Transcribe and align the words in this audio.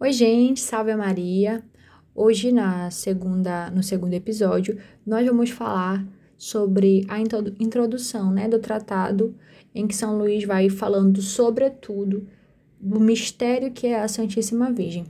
Oi, 0.00 0.12
gente, 0.12 0.60
salve 0.60 0.94
Maria. 0.94 1.60
Hoje, 2.14 2.52
na 2.52 2.88
segunda, 2.88 3.68
no 3.68 3.82
segundo 3.82 4.14
episódio, 4.14 4.78
nós 5.04 5.26
vamos 5.26 5.50
falar 5.50 6.06
sobre 6.36 7.04
a 7.08 7.18
introdução 7.18 8.30
né, 8.30 8.48
do 8.48 8.60
tratado 8.60 9.34
em 9.74 9.88
que 9.88 9.96
São 9.96 10.16
Luís 10.16 10.44
vai 10.44 10.70
falando, 10.70 11.20
sobretudo, 11.20 12.28
do 12.80 13.00
mistério 13.00 13.72
que 13.72 13.88
é 13.88 13.98
a 13.98 14.06
Santíssima 14.06 14.70
Virgem. 14.70 15.04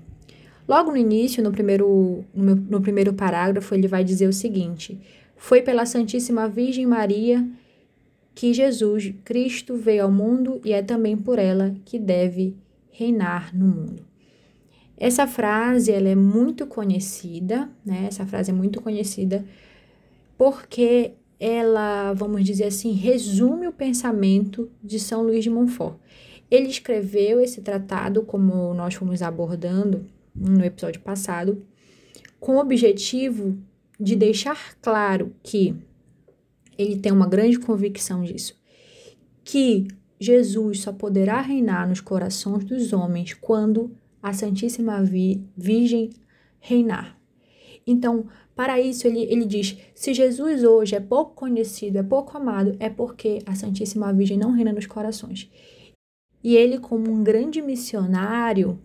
Logo 0.66 0.90
no 0.90 0.96
início, 0.96 1.42
no 1.42 1.52
primeiro, 1.52 2.24
no 2.34 2.80
primeiro 2.80 3.12
parágrafo, 3.12 3.74
ele 3.74 3.86
vai 3.86 4.02
dizer 4.02 4.26
o 4.26 4.32
seguinte: 4.32 4.98
Foi 5.36 5.60
pela 5.60 5.84
Santíssima 5.84 6.48
Virgem 6.48 6.86
Maria 6.86 7.46
que 8.34 8.54
Jesus 8.54 9.12
Cristo 9.22 9.76
veio 9.76 10.04
ao 10.04 10.10
mundo 10.10 10.62
e 10.64 10.72
é 10.72 10.82
também 10.82 11.14
por 11.14 11.38
ela 11.38 11.76
que 11.84 11.98
deve 11.98 12.56
reinar 12.90 13.54
no 13.54 13.66
mundo. 13.66 14.07
Essa 14.98 15.26
frase 15.28 15.92
ela 15.92 16.08
é 16.08 16.14
muito 16.14 16.66
conhecida, 16.66 17.70
né? 17.86 18.06
Essa 18.08 18.26
frase 18.26 18.50
é 18.50 18.54
muito 18.54 18.80
conhecida 18.80 19.44
porque 20.36 21.12
ela, 21.38 22.12
vamos 22.14 22.44
dizer 22.44 22.64
assim, 22.64 22.92
resume 22.92 23.68
o 23.68 23.72
pensamento 23.72 24.68
de 24.82 24.98
São 24.98 25.22
Luís 25.22 25.44
de 25.44 25.50
Montfort. 25.50 25.96
Ele 26.50 26.68
escreveu 26.68 27.40
esse 27.40 27.60
tratado, 27.60 28.22
como 28.22 28.74
nós 28.74 28.94
fomos 28.94 29.22
abordando 29.22 30.04
no 30.34 30.64
episódio 30.64 31.00
passado, 31.00 31.62
com 32.40 32.56
o 32.56 32.60
objetivo 32.60 33.56
de 34.00 34.16
deixar 34.16 34.76
claro 34.80 35.32
que 35.42 35.76
ele 36.76 36.96
tem 36.96 37.12
uma 37.12 37.26
grande 37.26 37.58
convicção 37.58 38.22
disso, 38.22 38.56
que 39.44 39.86
Jesus 40.18 40.80
só 40.80 40.92
poderá 40.92 41.40
reinar 41.40 41.88
nos 41.88 42.00
corações 42.00 42.64
dos 42.64 42.92
homens 42.92 43.34
quando 43.34 43.90
a 44.22 44.32
Santíssima 44.32 45.02
Virgem 45.56 46.10
reinar. 46.60 47.18
Então, 47.86 48.26
para 48.54 48.80
isso, 48.80 49.06
ele, 49.06 49.22
ele 49.22 49.44
diz: 49.44 49.78
se 49.94 50.12
Jesus 50.12 50.64
hoje 50.64 50.94
é 50.94 51.00
pouco 51.00 51.34
conhecido, 51.34 51.96
é 51.96 52.02
pouco 52.02 52.36
amado, 52.36 52.76
é 52.78 52.90
porque 52.90 53.38
a 53.46 53.54
Santíssima 53.54 54.12
Virgem 54.12 54.36
não 54.36 54.52
reina 54.52 54.72
nos 54.72 54.86
corações. 54.86 55.50
E 56.42 56.56
ele, 56.56 56.78
como 56.78 57.10
um 57.10 57.22
grande 57.22 57.62
missionário, 57.62 58.78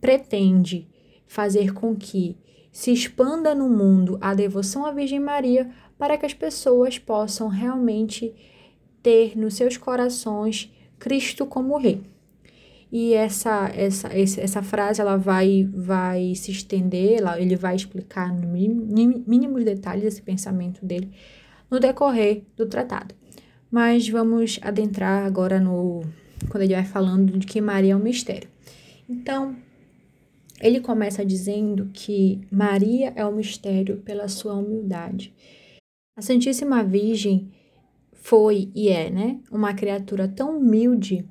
pretende 0.00 0.88
fazer 1.26 1.72
com 1.72 1.94
que 1.94 2.36
se 2.72 2.92
expanda 2.92 3.54
no 3.54 3.68
mundo 3.68 4.18
a 4.20 4.34
devoção 4.34 4.84
à 4.84 4.90
Virgem 4.90 5.20
Maria 5.20 5.70
para 5.96 6.18
que 6.18 6.26
as 6.26 6.34
pessoas 6.34 6.98
possam 6.98 7.48
realmente 7.48 8.34
ter 9.02 9.38
nos 9.38 9.54
seus 9.54 9.76
corações 9.76 10.72
Cristo 10.98 11.46
como 11.46 11.76
Rei. 11.76 12.02
E 12.96 13.12
essa, 13.12 13.72
essa, 13.74 14.08
essa 14.14 14.62
frase 14.62 15.00
ela 15.00 15.16
vai, 15.16 15.68
vai 15.74 16.32
se 16.36 16.52
estender, 16.52 17.18
ela, 17.18 17.40
ele 17.40 17.56
vai 17.56 17.74
explicar 17.74 18.32
no 18.32 18.46
mínimos 18.46 19.64
detalhes 19.64 20.04
esse 20.04 20.22
pensamento 20.22 20.86
dele 20.86 21.10
no 21.68 21.80
decorrer 21.80 22.44
do 22.56 22.66
tratado. 22.66 23.12
Mas 23.68 24.08
vamos 24.08 24.60
adentrar 24.62 25.26
agora 25.26 25.58
no 25.58 26.02
quando 26.48 26.62
ele 26.62 26.74
vai 26.74 26.84
falando 26.84 27.36
de 27.36 27.44
que 27.44 27.60
Maria 27.60 27.94
é 27.94 27.96
um 27.96 27.98
mistério. 27.98 28.48
Então, 29.08 29.56
ele 30.60 30.78
começa 30.78 31.26
dizendo 31.26 31.90
que 31.92 32.46
Maria 32.48 33.12
é 33.16 33.26
um 33.26 33.34
mistério 33.34 33.96
pela 34.02 34.28
sua 34.28 34.54
humildade. 34.54 35.34
A 36.16 36.22
Santíssima 36.22 36.84
Virgem 36.84 37.50
foi 38.12 38.70
e 38.72 38.88
é, 38.88 39.10
né, 39.10 39.40
uma 39.50 39.74
criatura 39.74 40.28
tão 40.28 40.58
humilde 40.58 41.28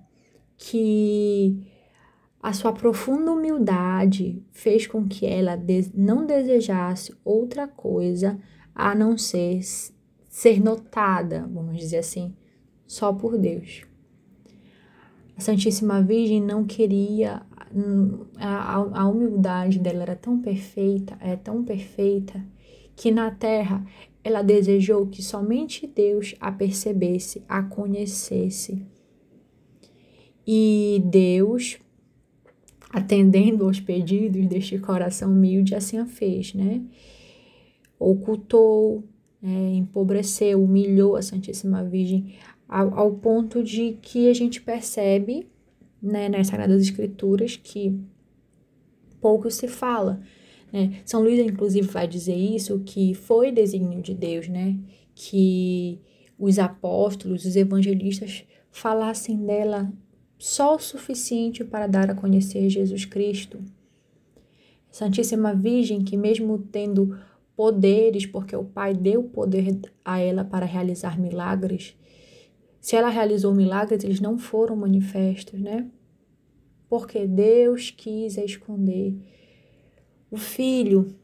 que 0.58 1.66
a 2.42 2.52
sua 2.52 2.74
profunda 2.74 3.32
humildade 3.32 4.44
fez 4.52 4.86
com 4.86 5.08
que 5.08 5.26
ela 5.26 5.58
não 5.94 6.26
desejasse 6.26 7.16
outra 7.24 7.68
coisa 7.68 8.38
a 8.76 8.94
não 8.94 9.18
ser 9.18 9.62
ser 10.34 10.60
notada, 10.60 11.48
vamos 11.48 11.78
dizer 11.78 12.00
assim, 12.00 12.36
só 12.88 13.14
por 13.14 13.38
Deus. 13.38 13.84
A 15.38 15.42
Santíssima 15.42 16.02
Virgem 16.02 16.42
não 16.42 16.66
queria, 16.66 17.44
a, 18.38 18.76
a 18.76 19.08
humildade 19.08 19.78
dela 19.80 20.02
era 20.02 20.16
tão 20.16 20.42
perfeita, 20.42 21.16
é 21.22 21.36
tão 21.36 21.64
perfeita, 21.64 22.44
que 22.96 23.12
na 23.12 23.30
terra 23.30 23.86
ela 24.24 24.42
desejou 24.42 25.08
que 25.08 25.22
somente 25.22 25.86
Deus 25.86 26.36
a 26.40 26.52
percebesse, 26.52 27.44
a 27.48 27.62
conhecesse 27.62 28.86
e 30.46 31.02
Deus, 31.06 31.78
atendendo 32.90 33.66
aos 33.66 33.80
pedidos 33.80 34.46
deste 34.48 34.78
coração 34.78 35.32
humilde, 35.32 35.76
assim 35.76 36.06
fez, 36.06 36.54
né? 36.54 36.82
Ocultou, 37.98 39.04
é, 39.42 39.76
empobreceu, 39.76 40.64
humilhou 40.64 41.16
a 41.16 41.22
Santíssima 41.22 41.84
Virgem 41.84 42.34
ao, 42.68 42.94
ao, 42.98 43.12
ponto 43.14 43.64
de 43.64 43.98
que 44.02 44.30
a 44.30 44.34
gente 44.34 44.62
percebe, 44.62 45.48
né, 46.02 46.28
nas 46.28 46.48
Sagradas 46.48 46.82
Escrituras, 46.82 47.56
que 47.56 47.98
pouco 49.22 49.50
se 49.50 49.68
fala. 49.68 50.22
Né? 50.72 51.02
São 51.06 51.22
Luís, 51.22 51.40
inclusive, 51.40 51.88
vai 51.88 52.08
dizer 52.08 52.36
isso, 52.36 52.82
que 52.86 53.14
foi 53.14 53.52
desígnio 53.52 54.02
de 54.02 54.14
Deus, 54.14 54.48
né? 54.48 54.78
Que 55.16 56.00
os 56.38 56.60
apóstolos, 56.60 57.46
os 57.46 57.56
evangelistas 57.56 58.44
falassem 58.72 59.38
dela 59.46 59.94
só 60.44 60.76
o 60.76 60.80
suficiente 60.80 61.64
para 61.64 61.88
dar 61.88 62.12
a 62.12 62.14
conhecer 62.14 62.70
Jesus 62.70 63.06
Cristo. 63.06 63.64
Santíssima 64.92 65.56
Virgem, 65.56 66.04
que 66.04 66.18
mesmo 66.18 66.60
tendo 66.60 67.18
poderes, 67.56 68.26
porque 68.26 68.54
o 68.54 68.66
Pai 68.66 68.94
deu 68.94 69.24
poder 69.24 69.80
a 70.04 70.20
ela 70.20 70.44
para 70.44 70.66
realizar 70.66 71.18
milagres, 71.18 71.96
se 72.82 72.94
ela 72.94 73.08
realizou 73.08 73.56
milagres, 73.56 74.04
eles 74.04 74.20
não 74.20 74.38
foram 74.38 74.76
manifestos, 74.76 75.62
né? 75.62 75.90
Porque 76.90 77.26
Deus 77.26 77.90
quis 77.90 78.36
esconder. 78.38 79.16
O 80.30 80.36
Filho, 80.36 81.16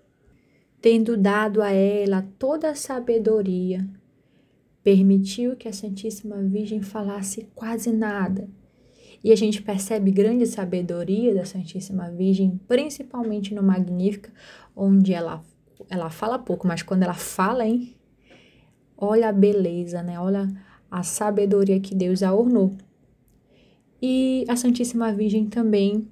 tendo 0.80 1.18
dado 1.18 1.62
a 1.62 1.72
ela 1.72 2.25
toda 2.40 2.69
a 2.69 2.75
sabedoria, 2.75 3.86
permitiu 4.81 5.57
que 5.57 5.68
a 5.68 5.74
Santíssima 5.74 6.38
Virgem 6.38 6.81
falasse 6.81 7.50
quase 7.53 7.91
nada 7.91 8.47
e 9.24 9.31
a 9.31 9.35
gente 9.35 9.62
percebe 9.62 10.12
grande 10.12 10.46
sabedoria 10.46 11.34
da 11.34 11.46
Santíssima 11.46 12.09
Virgem, 12.09 12.59
principalmente 12.68 13.53
no 13.53 13.62
Magnífica, 13.62 14.31
onde 14.75 15.13
ela, 15.13 15.44
ela 15.90 16.09
fala 16.09 16.40
pouco, 16.40 16.68
mas 16.68 16.81
quando 16.81 17.03
ela 17.03 17.13
fala, 17.13 17.66
hein? 17.66 17.96
Olha 18.97 19.30
a 19.30 19.34
beleza, 19.34 20.02
né? 20.02 20.19
Olha 20.19 20.47
a 20.90 21.03
sabedoria 21.03 21.80
que 21.80 21.94
Deus 21.94 22.24
a 22.24 22.34
ornou. 22.34 22.75
E 24.02 24.46
a 24.47 24.56
Santíssima 24.56 25.12
Virgem 25.12 25.46
também 25.47 26.07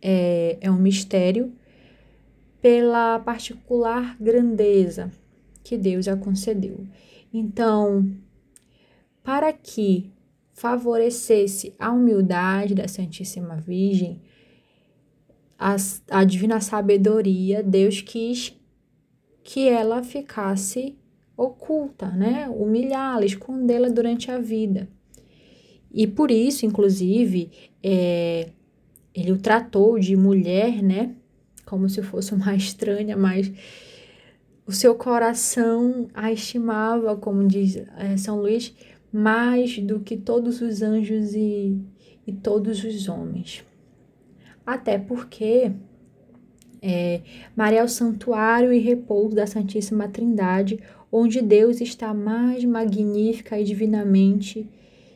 é, 0.00 0.56
é 0.60 0.70
um 0.70 0.78
mistério 0.78 1.52
pela 2.60 3.18
particular 3.20 4.16
grandeza 4.18 5.12
que 5.62 5.76
Deus 5.76 6.08
a 6.08 6.16
concedeu. 6.16 6.86
Então, 7.32 8.10
para 9.22 9.52
que 9.52 10.10
favorecesse 10.58 11.72
a 11.78 11.92
humildade 11.92 12.74
da 12.74 12.88
Santíssima 12.88 13.56
Virgem, 13.56 14.20
a, 15.56 15.76
a 16.10 16.24
divina 16.24 16.60
sabedoria, 16.60 17.62
Deus 17.62 18.00
quis 18.00 18.52
que 19.44 19.68
ela 19.68 20.02
ficasse 20.02 20.96
oculta, 21.36 22.08
né? 22.10 22.48
Humilhá-la, 22.48 23.24
escondê-la 23.24 23.88
durante 23.88 24.32
a 24.32 24.38
vida. 24.38 24.88
E 25.92 26.08
por 26.08 26.30
isso, 26.30 26.66
inclusive, 26.66 27.50
é, 27.80 28.50
ele 29.14 29.30
o 29.30 29.38
tratou 29.38 29.96
de 29.96 30.16
mulher, 30.16 30.82
né? 30.82 31.14
Como 31.64 31.88
se 31.88 32.02
fosse 32.02 32.34
uma 32.34 32.54
estranha, 32.56 33.16
mas 33.16 33.50
o 34.66 34.72
seu 34.72 34.96
coração 34.96 36.08
a 36.12 36.32
estimava, 36.32 37.16
como 37.16 37.46
diz 37.46 37.76
é, 37.96 38.16
São 38.16 38.40
Luís, 38.40 38.74
mais 39.12 39.78
do 39.78 40.00
que 40.00 40.16
todos 40.16 40.60
os 40.60 40.82
anjos 40.82 41.34
e, 41.34 41.78
e 42.26 42.32
todos 42.32 42.84
os 42.84 43.08
homens. 43.08 43.64
Até 44.66 44.98
porque 44.98 45.72
é, 46.82 47.22
Maria 47.56 47.80
é 47.80 47.84
o 47.84 47.88
santuário 47.88 48.72
e 48.72 48.78
repouso 48.78 49.34
da 49.34 49.46
Santíssima 49.46 50.08
Trindade, 50.08 50.78
onde 51.10 51.40
Deus 51.40 51.80
está 51.80 52.12
mais 52.12 52.64
magnífica 52.64 53.58
e 53.58 53.64
divinamente 53.64 54.68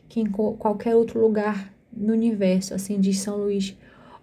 que 0.09 0.19
em 0.19 0.25
qualquer 0.25 0.95
outro 0.95 1.19
lugar 1.19 1.73
no 1.91 2.13
universo, 2.13 2.73
assim 2.73 2.99
diz 2.99 3.19
São 3.19 3.37
Luís. 3.37 3.75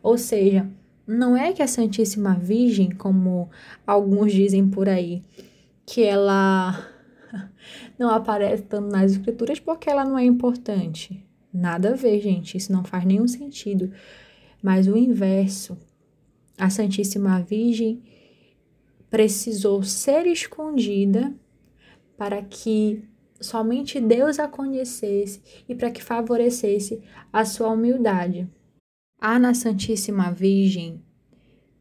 Ou 0.02 0.16
seja, 0.18 0.68
não 1.06 1.36
é 1.36 1.52
que 1.52 1.62
a 1.62 1.66
Santíssima 1.66 2.34
Virgem, 2.34 2.90
como 2.90 3.50
alguns 3.86 4.32
dizem 4.32 4.68
por 4.68 4.88
aí, 4.88 5.22
que 5.84 6.02
ela 6.02 6.89
não 7.98 8.10
aparece 8.10 8.62
tanto 8.62 8.90
nas 8.90 9.12
escrituras 9.12 9.60
porque 9.60 9.88
ela 9.88 10.04
não 10.04 10.18
é 10.18 10.24
importante. 10.24 11.24
Nada 11.52 11.90
a 11.90 11.96
ver, 11.96 12.20
gente, 12.20 12.56
isso 12.56 12.72
não 12.72 12.84
faz 12.84 13.04
nenhum 13.04 13.26
sentido. 13.26 13.92
Mas 14.62 14.86
o 14.86 14.96
inverso, 14.96 15.76
a 16.58 16.70
Santíssima 16.70 17.40
Virgem 17.40 18.02
precisou 19.08 19.82
ser 19.82 20.26
escondida 20.26 21.34
para 22.16 22.42
que 22.42 23.02
somente 23.40 23.98
Deus 23.98 24.38
a 24.38 24.46
conhecesse 24.46 25.42
e 25.68 25.74
para 25.74 25.90
que 25.90 26.02
favorecesse 26.02 27.02
a 27.32 27.44
sua 27.44 27.68
humildade. 27.68 28.48
Há 29.18 29.38
na 29.38 29.54
Santíssima 29.54 30.30
Virgem 30.30 31.02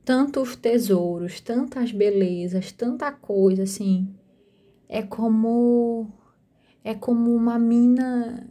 tantos 0.03 0.55
tesouros, 0.55 1.39
tantas 1.39 1.91
belezas, 1.91 2.71
tanta 2.71 3.11
coisa 3.11 3.63
assim. 3.63 4.11
É 4.89 5.03
como 5.03 6.11
é 6.83 6.95
como 6.95 7.33
uma 7.33 7.59
mina 7.59 8.49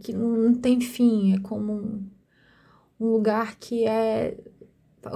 que 0.00 0.12
não 0.12 0.54
tem 0.54 0.80
fim, 0.80 1.34
é 1.34 1.40
como 1.40 1.72
um, 1.72 2.06
um 3.00 3.06
lugar 3.08 3.56
que 3.56 3.86
é 3.86 4.38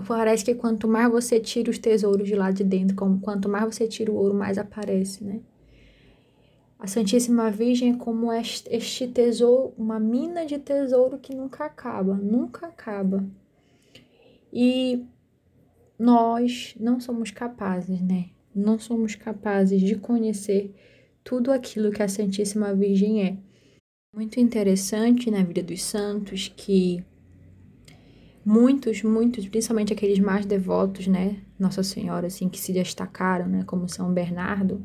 parece 0.06 0.44
que 0.44 0.55
quanto 0.55 0.88
mais 0.88 1.11
você 1.11 1.38
tira 1.38 1.71
os 1.71 1.79
tesouros 1.79 2.26
de 2.26 2.35
lá 2.35 2.50
de 2.50 2.65
dentro, 2.65 2.97
como, 2.97 3.21
quanto 3.21 3.49
mais 3.49 3.65
você 3.65 3.87
tira 3.87 4.11
o 4.11 4.17
ouro, 4.17 4.35
mais 4.35 4.59
aparece, 4.59 5.23
né? 5.23 5.41
A 6.79 6.87
Santíssima 6.87 7.50
Virgem 7.50 7.93
é 7.93 7.97
como 7.97 8.32
este, 8.32 8.69
este 8.75 9.06
tesouro, 9.09 9.73
uma 9.77 9.99
mina 9.99 10.44
de 10.44 10.59
tesouro 10.59 11.19
que 11.19 11.35
nunca 11.35 11.65
acaba, 11.65 12.15
nunca 12.15 12.67
acaba. 12.67 13.25
E 14.53 15.05
nós 15.99 16.75
não 16.79 17.00
somos 17.00 17.31
capazes, 17.31 18.00
né? 18.00 18.31
Não 18.55 18.79
somos 18.79 19.15
capazes 19.15 19.81
de 19.81 19.97
conhecer 19.97 20.75
tudo 21.23 21.51
aquilo 21.51 21.91
que 21.91 22.03
a 22.03 22.09
Santíssima 22.09 22.75
Virgem 22.75 23.25
é. 23.25 23.37
Muito 24.15 24.39
interessante 24.39 25.31
na 25.31 25.43
vida 25.43 25.62
dos 25.62 25.83
santos 25.83 26.53
que 26.55 27.05
muitos, 28.45 29.03
muitos, 29.03 29.49
principalmente 29.49 29.93
aqueles 29.93 30.19
mais 30.19 30.45
devotos, 30.45 31.06
né, 31.06 31.39
Nossa 31.59 31.83
Senhora, 31.83 32.27
assim, 32.27 32.49
que 32.49 32.61
se 32.61 32.73
destacaram, 32.73 33.49
né, 33.49 33.65
como 33.65 33.89
São 33.89 34.12
Bernardo, 34.12 34.83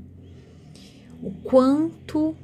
o 1.22 1.32
quanto 1.44 2.36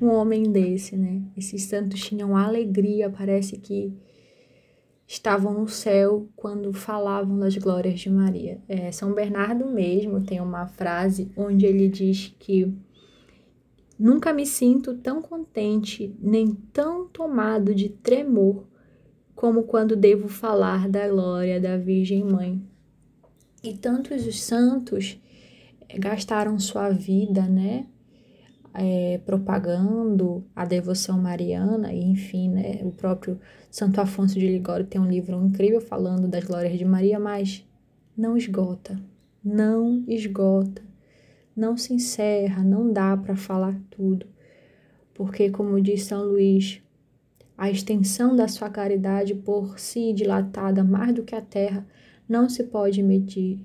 um 0.00 0.08
homem 0.08 0.44
desse, 0.44 0.96
né, 0.96 1.22
esses 1.36 1.64
santos 1.64 2.00
tinham 2.00 2.36
alegria, 2.36 3.10
parece 3.10 3.58
que 3.58 3.92
estavam 5.14 5.54
no 5.54 5.68
céu 5.68 6.28
quando 6.34 6.72
falavam 6.72 7.38
das 7.38 7.56
glórias 7.56 8.00
de 8.00 8.10
Maria. 8.10 8.60
É, 8.68 8.90
São 8.90 9.14
Bernardo 9.14 9.66
mesmo 9.66 10.20
tem 10.20 10.40
uma 10.40 10.66
frase 10.66 11.30
onde 11.36 11.64
ele 11.64 11.88
diz 11.88 12.34
que 12.38 12.72
nunca 13.98 14.32
me 14.32 14.44
sinto 14.44 14.94
tão 14.94 15.22
contente 15.22 16.14
nem 16.20 16.52
tão 16.72 17.06
tomado 17.06 17.74
de 17.74 17.88
tremor 17.88 18.66
como 19.34 19.64
quando 19.64 19.96
devo 19.96 20.28
falar 20.28 20.88
da 20.88 21.08
glória 21.08 21.60
da 21.60 21.76
Virgem 21.76 22.24
Mãe. 22.24 22.62
E 23.62 23.72
tantos 23.72 24.26
os 24.26 24.42
santos 24.42 25.20
eh, 25.88 25.98
gastaram 25.98 26.58
sua 26.58 26.90
vida, 26.90 27.42
né, 27.42 27.86
é, 28.74 29.20
propagando 29.24 30.44
a 30.54 30.64
devoção 30.64 31.16
mariana, 31.16 31.92
e 31.92 32.02
enfim, 32.02 32.50
né, 32.50 32.80
o 32.82 32.90
próprio 32.90 33.38
Santo 33.70 34.00
Afonso 34.00 34.38
de 34.38 34.48
Ligório 34.48 34.84
tem 34.84 35.00
um 35.00 35.08
livro 35.08 35.40
incrível 35.44 35.80
falando 35.80 36.26
das 36.26 36.42
glórias 36.42 36.76
de 36.76 36.84
Maria, 36.84 37.20
mas 37.20 37.64
não 38.16 38.36
esgota, 38.36 39.00
não 39.44 40.04
esgota, 40.08 40.82
não 41.56 41.76
se 41.76 41.94
encerra, 41.94 42.64
não 42.64 42.92
dá 42.92 43.16
para 43.16 43.36
falar 43.36 43.80
tudo, 43.90 44.26
porque, 45.14 45.50
como 45.50 45.80
diz 45.80 46.04
São 46.04 46.24
Luís, 46.24 46.82
a 47.56 47.70
extensão 47.70 48.34
da 48.34 48.48
sua 48.48 48.68
caridade 48.68 49.36
por 49.36 49.78
si 49.78 50.12
dilatada 50.12 50.82
mais 50.82 51.14
do 51.14 51.22
que 51.22 51.36
a 51.36 51.40
terra 51.40 51.86
não 52.28 52.48
se 52.48 52.64
pode 52.64 53.00
medir. 53.00 53.60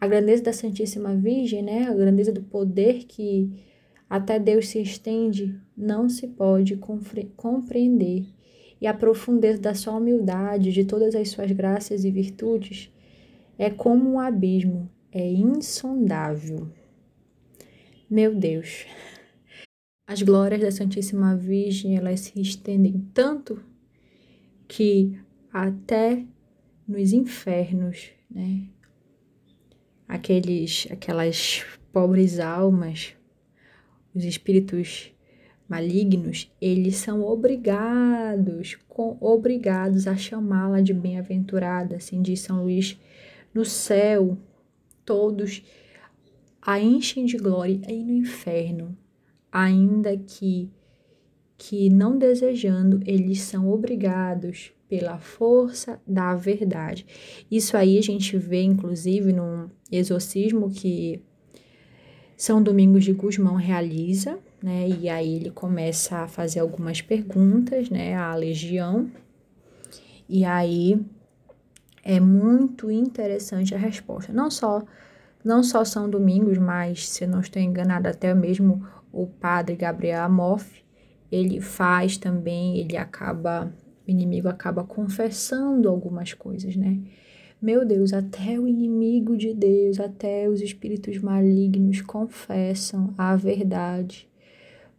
A 0.00 0.06
grandeza 0.06 0.42
da 0.44 0.52
Santíssima 0.54 1.14
Virgem, 1.14 1.62
né, 1.62 1.86
a 1.86 1.92
grandeza 1.92 2.32
do 2.32 2.40
poder 2.40 3.04
que 3.04 3.69
até 4.10 4.40
Deus 4.40 4.66
se 4.66 4.82
estende, 4.82 5.56
não 5.76 6.08
se 6.08 6.26
pode 6.26 6.76
compreender. 7.36 8.26
E 8.80 8.86
a 8.88 8.92
profundeza 8.92 9.60
da 9.60 9.72
sua 9.72 9.94
humildade, 9.94 10.72
de 10.72 10.84
todas 10.84 11.14
as 11.14 11.28
suas 11.28 11.52
graças 11.52 12.04
e 12.04 12.10
virtudes, 12.10 12.90
é 13.56 13.70
como 13.70 14.10
um 14.10 14.18
abismo, 14.18 14.90
é 15.12 15.30
insondável. 15.30 16.66
Meu 18.10 18.34
Deus, 18.34 18.84
as 20.08 20.22
glórias 20.22 20.60
da 20.60 20.72
Santíssima 20.72 21.36
Virgem, 21.36 21.96
elas 21.96 22.18
se 22.20 22.40
estendem 22.40 23.06
tanto 23.14 23.62
que 24.66 25.20
até 25.52 26.24
nos 26.88 27.12
infernos, 27.12 28.10
né? 28.28 28.66
Aqueles, 30.08 30.88
aquelas 30.90 31.64
pobres 31.92 32.40
almas, 32.40 33.14
os 34.14 34.24
espíritos 34.24 35.12
malignos, 35.68 36.50
eles 36.60 36.96
são 36.96 37.22
obrigados, 37.22 38.76
com, 38.88 39.16
obrigados 39.20 40.06
a 40.06 40.16
chamá-la 40.16 40.80
de 40.80 40.92
bem-aventurada, 40.92 41.96
assim 41.96 42.20
diz 42.20 42.40
São 42.40 42.62
Luís, 42.62 42.98
no 43.54 43.64
céu, 43.64 44.36
todos 45.04 45.62
a 46.60 46.80
enchem 46.80 47.24
de 47.24 47.36
glória 47.36 47.80
e 47.88 48.02
no 48.02 48.12
inferno 48.12 48.96
ainda 49.50 50.16
que 50.16 50.70
que 51.62 51.90
não 51.90 52.16
desejando, 52.16 53.02
eles 53.04 53.42
são 53.42 53.68
obrigados 53.68 54.72
pela 54.88 55.18
força 55.18 56.00
da 56.06 56.34
verdade. 56.34 57.04
Isso 57.50 57.76
aí 57.76 57.98
a 57.98 58.02
gente 58.02 58.38
vê 58.38 58.62
inclusive 58.62 59.30
no 59.30 59.70
exorcismo 59.92 60.70
que 60.70 61.22
São 62.40 62.62
Domingos 62.62 63.04
de 63.04 63.12
Gusmão 63.12 63.56
realiza, 63.56 64.38
né? 64.62 64.88
E 64.88 65.10
aí 65.10 65.36
ele 65.36 65.50
começa 65.50 66.20
a 66.20 66.26
fazer 66.26 66.60
algumas 66.60 67.02
perguntas, 67.02 67.90
né, 67.90 68.14
à 68.14 68.34
legião. 68.34 69.10
E 70.26 70.42
aí 70.42 70.98
é 72.02 72.18
muito 72.18 72.90
interessante 72.90 73.74
a 73.74 73.78
resposta. 73.78 74.32
Não 74.32 74.50
só 74.50 74.82
não 75.44 75.62
só 75.62 75.84
São 75.84 76.08
Domingos, 76.08 76.56
mas 76.56 77.10
se 77.10 77.24
eu 77.24 77.28
não 77.28 77.40
estou 77.40 77.60
enganado, 77.60 78.08
até 78.08 78.32
mesmo 78.32 78.86
o 79.12 79.26
padre 79.26 79.76
Gabriel 79.76 80.24
Amoff, 80.24 80.82
ele 81.30 81.60
faz 81.60 82.16
também, 82.16 82.78
ele 82.78 82.96
acaba, 82.96 83.70
o 84.08 84.10
inimigo 84.10 84.48
acaba 84.48 84.82
confessando 84.82 85.90
algumas 85.90 86.32
coisas, 86.32 86.74
né? 86.74 87.00
Meu 87.62 87.84
Deus, 87.84 88.14
até 88.14 88.58
o 88.58 88.66
inimigo 88.66 89.36
de 89.36 89.52
Deus, 89.52 90.00
até 90.00 90.48
os 90.48 90.62
espíritos 90.62 91.18
malignos 91.18 92.00
confessam 92.00 93.12
a 93.18 93.36
verdade. 93.36 94.26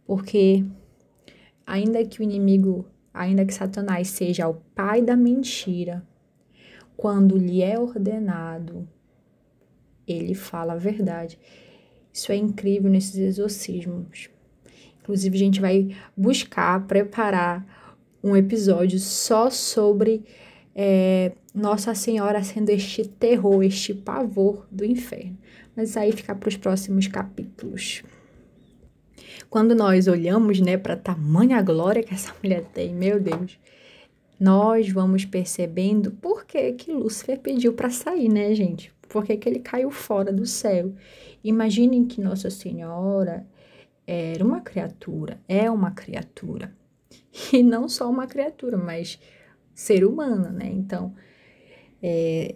Porque 0.06 0.64
ainda 1.66 2.04
que 2.04 2.20
o 2.20 2.22
inimigo, 2.22 2.86
ainda 3.12 3.44
que 3.44 3.52
Satanás 3.52 4.10
seja 4.10 4.48
o 4.48 4.54
pai 4.76 5.02
da 5.02 5.16
mentira, 5.16 6.06
quando 6.96 7.36
lhe 7.36 7.62
é 7.62 7.76
ordenado, 7.76 8.88
ele 10.06 10.32
fala 10.32 10.74
a 10.74 10.76
verdade. 10.76 11.40
Isso 12.12 12.30
é 12.30 12.36
incrível 12.36 12.88
nesses 12.88 13.16
exorcismos. 13.16 14.30
Inclusive, 15.00 15.34
a 15.34 15.40
gente 15.40 15.60
vai 15.60 15.96
buscar 16.16 16.86
preparar 16.86 18.06
um 18.22 18.36
episódio 18.36 19.00
só 19.00 19.50
sobre 19.50 20.22
é, 20.76 21.32
Nossa 21.54 21.94
Senhora 21.94 22.42
sendo 22.42 22.70
este 22.70 23.06
terror, 23.06 23.62
este 23.62 23.92
pavor 23.92 24.66
do 24.70 24.84
inferno. 24.84 25.36
Mas 25.76 25.90
isso 25.90 25.98
aí 25.98 26.12
fica 26.12 26.34
para 26.34 26.48
os 26.48 26.56
próximos 26.56 27.06
capítulos. 27.06 28.02
Quando 29.50 29.74
nós 29.74 30.08
olhamos, 30.08 30.60
né, 30.60 30.78
para 30.78 30.96
tamanha 30.96 31.60
glória 31.60 32.02
que 32.02 32.14
essa 32.14 32.32
mulher 32.42 32.64
tem, 32.72 32.94
meu 32.94 33.20
Deus, 33.20 33.58
nós 34.40 34.88
vamos 34.88 35.24
percebendo 35.24 36.10
por 36.10 36.44
que 36.44 36.72
que 36.72 36.92
Lúcifer 36.92 37.38
pediu 37.38 37.74
para 37.74 37.90
sair, 37.90 38.28
né, 38.28 38.54
gente? 38.54 38.92
Por 39.08 39.24
que, 39.24 39.36
que 39.36 39.46
ele 39.46 39.58
caiu 39.58 39.90
fora 39.90 40.32
do 40.32 40.46
céu? 40.46 40.94
Imaginem 41.44 42.06
que 42.06 42.20
Nossa 42.20 42.48
Senhora 42.48 43.46
era 44.06 44.42
uma 44.42 44.62
criatura, 44.62 45.38
é 45.46 45.70
uma 45.70 45.90
criatura. 45.90 46.72
E 47.52 47.62
não 47.62 47.88
só 47.88 48.10
uma 48.10 48.26
criatura, 48.26 48.76
mas 48.76 49.18
ser 49.74 50.04
humano, 50.04 50.50
né? 50.50 50.66
Então, 50.66 51.14
é, 52.02 52.54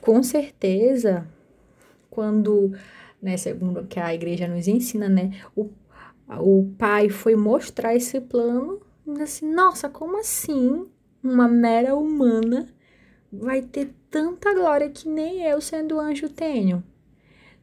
com 0.00 0.22
certeza, 0.22 1.26
quando, 2.08 2.72
né, 3.20 3.36
segundo 3.36 3.86
que 3.86 3.98
a 3.98 4.14
igreja 4.14 4.46
nos 4.46 4.68
ensina, 4.68 5.08
né, 5.08 5.30
o, 5.56 5.70
o 6.38 6.72
pai 6.78 7.08
foi 7.08 7.36
mostrar 7.36 7.94
esse 7.94 8.20
plano, 8.20 8.80
assim, 9.20 9.52
nossa, 9.52 9.88
como 9.88 10.18
assim 10.18 10.86
uma 11.22 11.48
mera 11.48 11.94
humana 11.94 12.68
vai 13.32 13.62
ter 13.62 13.94
tanta 14.10 14.54
glória 14.54 14.90
que 14.90 15.08
nem 15.08 15.42
eu, 15.42 15.60
sendo 15.60 16.00
anjo, 16.00 16.28
tenho? 16.28 16.82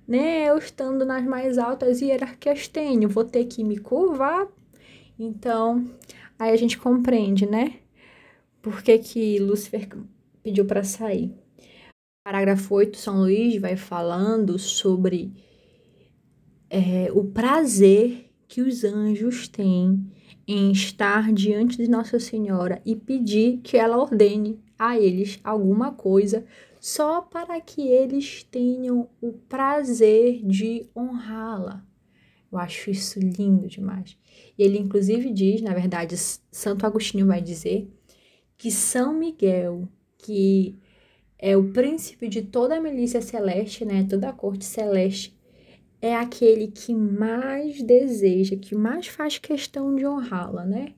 Nem 0.07 0.45
eu, 0.45 0.57
estando 0.57 1.05
nas 1.05 1.25
mais 1.25 1.57
altas 1.57 2.01
hierarquias, 2.01 2.67
tenho. 2.67 3.09
Vou 3.09 3.25
ter 3.25 3.45
que 3.45 3.63
me 3.63 3.77
curvar. 3.77 4.47
Então, 5.19 5.85
aí 6.39 6.51
a 6.51 6.55
gente 6.55 6.77
compreende, 6.77 7.45
né? 7.45 7.73
Por 8.61 8.81
que, 8.81 8.97
que 8.99 9.39
Lúcifer 9.39 9.89
pediu 10.47 10.63
para 10.63 10.81
sair. 10.81 11.29
Parágrafo 12.23 12.73
8, 12.73 12.97
São 12.97 13.19
Luís 13.19 13.59
vai 13.59 13.75
falando 13.75 14.57
sobre 14.57 15.33
é, 16.69 17.11
o 17.11 17.25
prazer 17.25 18.31
que 18.47 18.61
os 18.61 18.85
anjos 18.85 19.49
têm 19.49 20.09
em 20.47 20.71
estar 20.71 21.33
diante 21.33 21.75
de 21.75 21.89
Nossa 21.89 22.17
Senhora 22.17 22.81
e 22.85 22.95
pedir 22.95 23.57
que 23.57 23.75
ela 23.75 23.97
ordene 23.97 24.57
a 24.79 24.97
eles 24.97 25.37
alguma 25.43 25.91
coisa 25.91 26.45
só 26.79 27.19
para 27.19 27.59
que 27.59 27.85
eles 27.85 28.43
tenham 28.43 29.09
o 29.19 29.33
prazer 29.33 30.41
de 30.45 30.85
honrá-la. 30.95 31.85
Eu 32.49 32.57
acho 32.57 32.89
isso 32.89 33.19
lindo 33.19 33.67
demais. 33.67 34.17
E 34.57 34.63
ele, 34.63 34.77
inclusive, 34.77 35.29
diz, 35.29 35.61
na 35.61 35.73
verdade, 35.73 36.15
Santo 36.15 36.85
Agostinho 36.85 37.27
vai 37.27 37.41
dizer, 37.41 37.91
que 38.57 38.71
São 38.71 39.13
Miguel, 39.13 39.87
que 40.27 40.75
é 41.39 41.55
o 41.55 41.71
príncipe 41.71 42.27
de 42.27 42.41
toda 42.41 42.75
a 42.75 42.81
milícia 42.81 43.21
celeste, 43.21 43.85
né, 43.85 44.05
toda 44.09 44.27
a 44.27 44.33
corte 44.33 44.65
celeste, 44.65 45.33
é 46.01 46.13
aquele 46.13 46.67
que 46.67 46.93
mais 46.93 47.81
deseja, 47.81 48.57
que 48.57 48.75
mais 48.75 49.07
faz 49.07 49.37
questão 49.37 49.95
de 49.95 50.05
honrá-la, 50.05 50.65
né? 50.65 50.93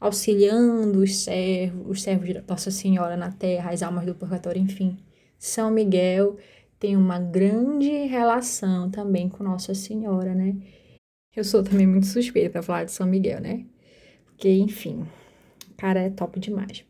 Auxiliando 0.00 1.00
os 1.00 1.16
servos, 1.16 1.90
os 1.90 2.02
servos 2.02 2.26
de 2.26 2.42
Nossa 2.48 2.70
Senhora 2.70 3.16
na 3.16 3.30
terra, 3.30 3.70
as 3.70 3.82
almas 3.82 4.06
do 4.06 4.14
purgatório, 4.14 4.60
enfim. 4.60 4.96
São 5.38 5.70
Miguel 5.70 6.36
tem 6.80 6.96
uma 6.96 7.18
grande 7.18 7.90
relação 8.06 8.90
também 8.90 9.28
com 9.28 9.44
Nossa 9.44 9.74
Senhora, 9.74 10.34
né? 10.34 10.56
Eu 11.36 11.44
sou 11.44 11.62
também 11.62 11.86
muito 11.86 12.06
suspeita 12.06 12.50
para 12.50 12.62
falar 12.62 12.84
de 12.84 12.92
São 12.92 13.06
Miguel, 13.06 13.40
né? 13.40 13.64
Porque, 14.26 14.50
enfim, 14.50 15.06
o 15.70 15.74
cara 15.76 16.00
é 16.00 16.10
top 16.10 16.40
demais. 16.40 16.84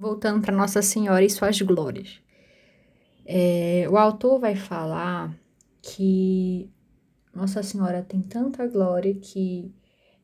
Voltando 0.00 0.40
para 0.40 0.56
Nossa 0.56 0.80
Senhora 0.80 1.22
e 1.22 1.28
suas 1.28 1.60
glórias. 1.60 2.22
É, 3.26 3.86
o 3.90 3.98
autor 3.98 4.40
vai 4.40 4.56
falar 4.56 5.38
que 5.82 6.70
Nossa 7.34 7.62
Senhora 7.62 8.02
tem 8.02 8.22
tanta 8.22 8.66
glória 8.66 9.14
que 9.14 9.70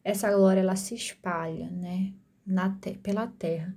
essa 0.02 0.34
glória 0.34 0.60
ela 0.60 0.76
se 0.76 0.94
espalha, 0.94 1.68
né, 1.68 2.14
na 2.46 2.70
te 2.70 2.96
pela 2.96 3.26
terra, 3.26 3.76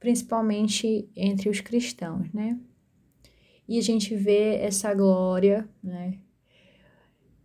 principalmente 0.00 1.10
entre 1.14 1.50
os 1.50 1.60
cristãos, 1.60 2.32
né? 2.32 2.58
E 3.68 3.78
a 3.78 3.82
gente 3.82 4.16
vê 4.16 4.54
essa 4.56 4.94
glória, 4.94 5.68
né, 5.82 6.20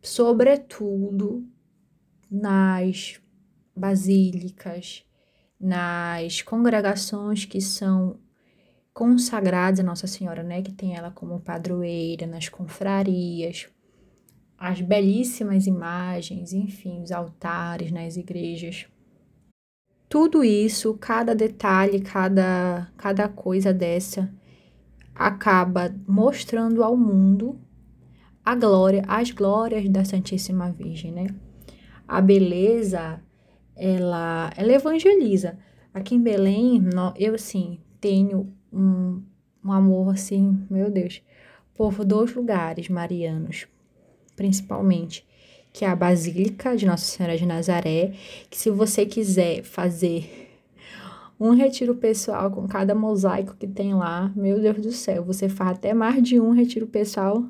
sobretudo 0.01 1.45
nas 2.31 3.19
basílicas, 3.75 5.03
nas 5.59 6.41
congregações 6.41 7.45
que 7.45 7.59
são 7.59 8.17
consagrados 8.93 9.79
a 9.79 9.83
Nossa 9.83 10.07
Senhora, 10.07 10.43
né, 10.43 10.61
que 10.61 10.71
tem 10.71 10.95
ela 10.95 11.11
como 11.11 11.39
padroeira 11.39 12.25
nas 12.25 12.49
confrarias, 12.49 13.69
as 14.57 14.81
belíssimas 14.81 15.67
imagens, 15.67 16.51
enfim, 16.51 17.01
os 17.01 17.11
altares 17.11 17.91
nas 17.91 18.17
igrejas. 18.17 18.87
Tudo 20.09 20.43
isso, 20.43 20.95
cada 20.95 21.35
detalhe, 21.35 22.01
cada, 22.01 22.91
cada 22.97 23.29
coisa 23.29 23.71
dessa 23.71 24.29
acaba 25.13 25.93
mostrando 26.07 26.83
ao 26.83 26.97
mundo 26.97 27.59
a 28.43 28.55
glória, 28.55 29.03
as 29.07 29.31
glórias 29.31 29.87
da 29.89 30.03
Santíssima 30.03 30.71
Virgem, 30.71 31.11
né? 31.11 31.27
A 32.07 32.19
beleza, 32.19 33.21
ela, 33.79 34.51
ela 34.57 34.73
evangeliza. 34.73 35.57
Aqui 35.93 36.15
em 36.15 36.21
Belém, 36.21 36.83
eu, 37.17 37.33
assim, 37.33 37.79
tenho 37.99 38.53
um, 38.71 39.23
um 39.63 39.71
amor 39.71 40.13
assim, 40.13 40.61
meu 40.69 40.91
Deus, 40.91 41.21
por 41.73 42.03
dois 42.05 42.35
lugares 42.35 42.89
marianos, 42.89 43.67
principalmente, 44.35 45.25
que 45.71 45.85
é 45.85 45.87
a 45.87 45.95
Basílica 45.95 46.75
de 46.75 46.85
Nossa 46.85 47.05
Senhora 47.05 47.37
de 47.37 47.45
Nazaré, 47.45 48.13
que 48.49 48.57
se 48.57 48.69
você 48.69 49.05
quiser 49.05 49.63
fazer 49.63 50.49
um 51.39 51.51
retiro 51.51 51.95
pessoal 51.95 52.51
com 52.51 52.67
cada 52.67 52.93
mosaico 52.93 53.55
que 53.55 53.65
tem 53.65 53.93
lá, 53.93 54.31
meu 54.35 54.59
Deus 54.59 54.81
do 54.81 54.91
céu, 54.91 55.23
você 55.23 55.47
faz 55.47 55.77
até 55.77 55.93
mais 55.93 56.21
de 56.21 56.39
um 56.39 56.51
retiro 56.51 56.85
pessoal 56.85 57.45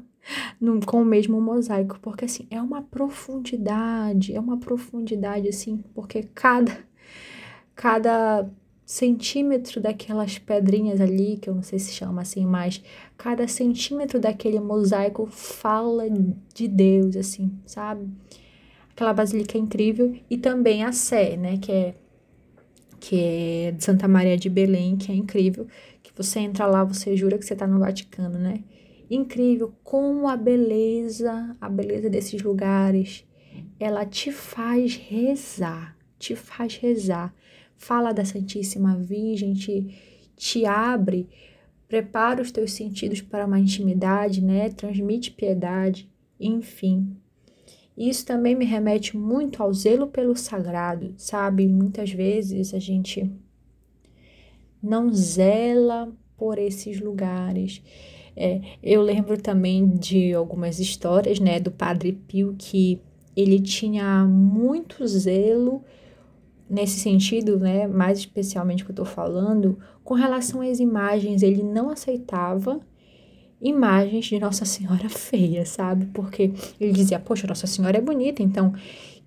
no, 0.59 0.79
com 0.85 1.01
o 1.01 1.05
mesmo 1.05 1.39
mosaico, 1.41 1.99
porque 2.01 2.25
assim, 2.25 2.47
é 2.49 2.61
uma 2.61 2.81
profundidade, 2.81 4.35
é 4.35 4.39
uma 4.39 4.57
profundidade 4.57 5.47
assim, 5.47 5.83
porque 5.93 6.23
cada 6.33 6.77
cada 7.75 8.49
centímetro 8.85 9.79
daquelas 9.79 10.39
pedrinhas 10.39 10.99
ali, 10.99 11.37
que 11.37 11.49
eu 11.49 11.55
não 11.55 11.61
sei 11.61 11.77
se 11.79 11.93
chama 11.93 12.23
assim, 12.23 12.45
mas 12.45 12.83
cada 13.17 13.47
centímetro 13.47 14.19
daquele 14.19 14.59
mosaico 14.59 15.27
fala 15.27 16.05
de 16.53 16.67
Deus, 16.67 17.15
assim, 17.15 17.51
sabe? 17.65 18.09
Aquela 18.91 19.13
basílica 19.13 19.57
é 19.57 19.61
incrível 19.61 20.15
e 20.29 20.37
também 20.37 20.83
a 20.83 20.91
Sé, 20.91 21.37
né, 21.37 21.57
que 21.57 21.71
é 21.71 21.95
que 22.99 23.21
é 23.21 23.71
de 23.71 23.83
Santa 23.83 24.07
Maria 24.07 24.35
de 24.35 24.49
Belém, 24.49 24.97
que 24.97 25.11
é 25.11 25.15
incrível, 25.15 25.67
que 26.03 26.11
você 26.15 26.39
entra 26.39 26.65
lá, 26.67 26.83
você 26.83 27.15
jura 27.15 27.37
que 27.37 27.45
você 27.45 27.53
está 27.53 27.65
no 27.65 27.79
Vaticano, 27.79 28.37
né? 28.37 28.61
Incrível 29.09 29.73
como 29.83 30.27
a 30.27 30.37
beleza, 30.37 31.55
a 31.59 31.67
beleza 31.67 32.09
desses 32.09 32.41
lugares, 32.41 33.25
ela 33.79 34.05
te 34.05 34.31
faz 34.31 34.95
rezar, 34.95 35.97
te 36.17 36.35
faz 36.35 36.75
rezar 36.75 37.33
fala 37.79 38.11
da 38.11 38.25
Santíssima 38.25 38.95
Virgem, 38.97 39.53
te, 39.53 39.87
te 40.35 40.65
abre, 40.65 41.27
prepara 41.87 42.41
os 42.41 42.51
teus 42.51 42.73
sentidos 42.73 43.21
para 43.21 43.47
uma 43.47 43.59
intimidade, 43.59 44.43
né? 44.43 44.69
Transmite 44.69 45.31
piedade, 45.31 46.11
enfim. 46.39 47.15
Isso 47.97 48.25
também 48.25 48.55
me 48.55 48.65
remete 48.65 49.17
muito 49.17 49.63
ao 49.63 49.73
zelo 49.73 50.07
pelo 50.07 50.35
sagrado, 50.35 51.13
sabe? 51.17 51.67
Muitas 51.67 52.11
vezes 52.11 52.73
a 52.73 52.79
gente 52.79 53.31
não 54.83 55.11
zela 55.13 56.13
por 56.37 56.59
esses 56.59 57.01
lugares. 57.01 57.81
É, 58.41 58.61
eu 58.81 59.01
lembro 59.01 59.37
também 59.37 59.85
de 59.85 60.33
algumas 60.33 60.79
histórias, 60.79 61.41
né, 61.41 61.59
do 61.59 61.69
Padre 61.69 62.13
Pio, 62.13 62.55
que 62.57 63.01
ele 63.35 63.59
tinha 63.59 64.23
muito 64.23 65.05
zelo 65.05 65.83
nesse 66.69 67.01
sentido, 67.01 67.59
né, 67.59 67.85
mais 67.85 68.19
especialmente 68.19 68.85
que 68.85 68.91
eu 68.91 68.93
estou 68.93 69.05
falando, 69.05 69.77
com 70.05 70.13
relação 70.13 70.61
às 70.61 70.79
imagens, 70.79 71.43
ele 71.43 71.61
não 71.61 71.89
aceitava 71.89 72.79
imagens 73.61 74.27
de 74.27 74.39
Nossa 74.39 74.63
Senhora 74.63 75.09
feia, 75.09 75.65
sabe? 75.65 76.05
Porque 76.05 76.53
ele 76.79 76.93
dizia, 76.93 77.19
poxa, 77.19 77.45
Nossa 77.45 77.67
Senhora 77.67 77.97
é 77.97 78.01
bonita, 78.01 78.41
então 78.41 78.73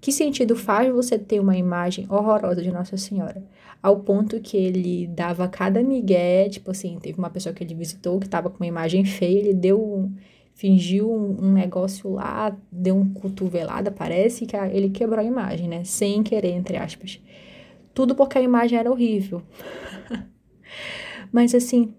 que 0.02 0.10
sentido 0.10 0.56
faz 0.56 0.92
você 0.92 1.16
ter 1.16 1.38
uma 1.38 1.56
imagem 1.56 2.06
horrorosa 2.10 2.60
de 2.60 2.72
Nossa 2.72 2.96
Senhora? 2.96 3.40
Ao 3.80 4.00
ponto 4.00 4.40
que 4.40 4.56
ele 4.56 5.06
dava 5.06 5.46
cada 5.46 5.80
migué, 5.80 6.48
tipo 6.48 6.72
assim, 6.72 6.98
teve 7.00 7.20
uma 7.20 7.30
pessoa 7.30 7.54
que 7.54 7.62
ele 7.62 7.72
visitou 7.72 8.18
que 8.18 8.26
estava 8.26 8.50
com 8.50 8.56
uma 8.56 8.66
imagem 8.66 9.04
feia, 9.04 9.38
ele 9.38 9.54
deu 9.54 9.80
um, 9.80 10.12
fingiu 10.56 11.08
um, 11.08 11.44
um, 11.44 11.52
negócio 11.52 12.10
lá, 12.14 12.56
deu 12.70 12.96
um 12.96 13.14
cotovelada, 13.14 13.92
parece 13.92 14.44
que 14.44 14.56
ele 14.56 14.90
quebrou 14.90 15.20
a 15.20 15.24
imagem, 15.24 15.68
né? 15.68 15.84
Sem 15.84 16.24
querer, 16.24 16.50
entre 16.50 16.76
aspas. 16.76 17.22
Tudo 17.94 18.16
porque 18.16 18.36
a 18.36 18.42
imagem 18.42 18.80
era 18.80 18.90
horrível. 18.90 19.40
Mas 21.30 21.54
assim, 21.54 21.94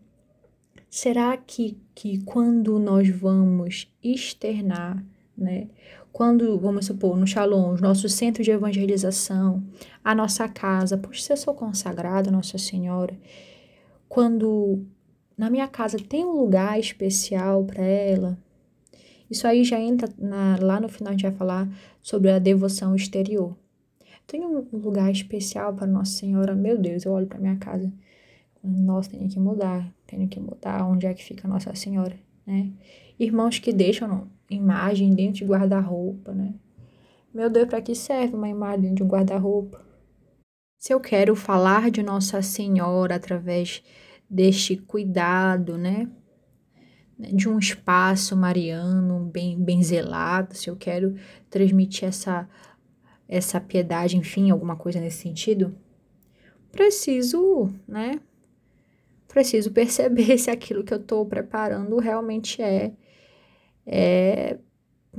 será 0.89 1.37
que, 1.37 1.77
que 1.95 2.21
quando 2.25 2.77
nós 2.79 3.07
vamos 3.07 3.89
externar, 4.03 5.01
né? 5.37 5.69
Quando, 6.13 6.59
vamos 6.59 6.85
supor, 6.85 7.17
no 7.17 7.25
Shalom, 7.25 7.73
o 7.73 7.81
nosso 7.81 8.07
centro 8.07 8.43
de 8.43 8.51
evangelização, 8.51 9.63
a 10.03 10.13
nossa 10.13 10.47
casa, 10.47 10.95
por 10.95 11.15
ser 11.15 11.35
sou 11.35 11.55
consagrado, 11.55 12.31
Nossa 12.31 12.59
Senhora, 12.59 13.17
quando 14.07 14.85
na 15.35 15.49
minha 15.49 15.67
casa 15.67 15.97
tem 15.97 16.23
um 16.23 16.33
lugar 16.33 16.79
especial 16.79 17.63
para 17.63 17.83
ela, 17.83 18.37
isso 19.27 19.47
aí 19.47 19.63
já 19.63 19.79
entra 19.79 20.07
na, 20.15 20.55
lá 20.61 20.79
no 20.79 20.87
final, 20.87 21.09
a 21.09 21.13
gente 21.13 21.23
vai 21.23 21.31
falar 21.31 21.67
sobre 21.99 22.29
a 22.29 22.37
devoção 22.37 22.95
exterior. 22.95 23.57
Tem 24.27 24.45
um 24.45 24.67
lugar 24.71 25.11
especial 25.11 25.73
para 25.73 25.87
Nossa 25.87 26.11
Senhora. 26.11 26.53
Meu 26.53 26.77
Deus, 26.77 27.05
eu 27.05 27.11
olho 27.11 27.25
para 27.25 27.39
minha 27.39 27.57
casa. 27.57 27.91
Nossa, 28.63 29.09
tenho 29.09 29.27
que 29.27 29.39
mudar. 29.39 29.91
Tenho 30.05 30.27
que 30.27 30.39
mudar 30.39 30.85
onde 30.85 31.07
é 31.07 31.13
que 31.15 31.23
fica 31.23 31.47
Nossa 31.47 31.73
Senhora, 31.73 32.15
né? 32.45 32.69
Irmãos 33.19 33.57
que 33.57 33.73
deixam 33.73 34.27
imagem 34.49 35.13
dentro 35.13 35.35
de 35.35 35.45
guarda-roupa, 35.45 36.33
né? 36.33 36.53
Meu 37.33 37.49
Deus, 37.49 37.67
para 37.67 37.81
que 37.81 37.95
serve 37.95 38.35
uma 38.35 38.49
imagem 38.49 38.93
de 38.93 39.03
um 39.03 39.07
guarda-roupa? 39.07 39.81
Se 40.77 40.93
eu 40.93 40.99
quero 40.99 41.35
falar 41.35 41.89
de 41.89 42.03
Nossa 42.03 42.41
Senhora 42.41 43.15
através 43.15 43.83
deste 44.29 44.77
cuidado, 44.77 45.77
né? 45.77 46.09
De 47.17 47.47
um 47.47 47.57
espaço 47.57 48.35
mariano 48.35 49.25
bem, 49.25 49.57
bem 49.57 49.81
zelado, 49.81 50.55
se 50.55 50.69
eu 50.69 50.75
quero 50.75 51.15
transmitir 51.49 52.07
essa 52.07 52.49
essa 53.27 53.59
piedade, 53.59 54.17
enfim, 54.17 54.51
alguma 54.51 54.75
coisa 54.75 54.99
nesse 54.99 55.17
sentido, 55.17 55.75
preciso, 56.71 57.73
né, 57.87 58.19
preciso 59.27 59.71
perceber 59.71 60.37
se 60.39 60.51
aquilo 60.51 60.83
que 60.83 60.93
eu 60.93 60.99
estou 60.99 61.25
preparando 61.25 61.97
realmente 61.97 62.61
é, 62.61 62.93
é, 63.85 64.57